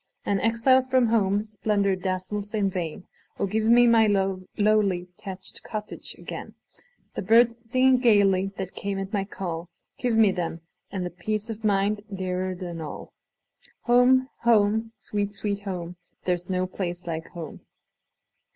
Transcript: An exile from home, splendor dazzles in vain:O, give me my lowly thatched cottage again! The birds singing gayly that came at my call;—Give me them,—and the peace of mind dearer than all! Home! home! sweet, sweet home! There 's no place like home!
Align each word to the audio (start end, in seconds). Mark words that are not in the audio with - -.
An 0.25 0.39
exile 0.39 0.81
from 0.81 1.09
home, 1.09 1.45
splendor 1.45 1.95
dazzles 1.95 2.55
in 2.55 2.71
vain:O, 2.71 3.45
give 3.45 3.65
me 3.65 3.85
my 3.85 4.07
lowly 4.57 5.09
thatched 5.19 5.61
cottage 5.61 6.15
again! 6.17 6.55
The 7.13 7.21
birds 7.21 7.69
singing 7.69 7.99
gayly 7.99 8.51
that 8.57 8.73
came 8.73 8.97
at 8.97 9.13
my 9.13 9.25
call;—Give 9.25 10.17
me 10.17 10.31
them,—and 10.31 11.05
the 11.05 11.11
peace 11.11 11.51
of 11.51 11.63
mind 11.63 12.01
dearer 12.11 12.55
than 12.55 12.81
all! 12.81 13.13
Home! 13.81 14.27
home! 14.39 14.91
sweet, 14.95 15.35
sweet 15.35 15.59
home! 15.65 15.97
There 16.25 16.35
's 16.35 16.49
no 16.49 16.65
place 16.65 17.05
like 17.05 17.27
home! 17.29 17.61